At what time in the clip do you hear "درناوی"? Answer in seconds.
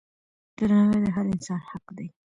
0.57-0.99